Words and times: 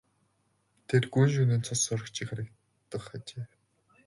Тэр 0.87 1.03
гүн 1.13 1.27
шөнийн 1.33 1.65
цус 1.67 1.79
сорогч 1.85 2.13
шиг 2.17 2.27
харагдах 2.29 3.05
ажээ. 3.15 3.45